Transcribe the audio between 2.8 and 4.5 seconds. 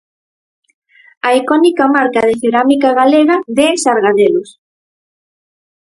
galega de Sargadelos.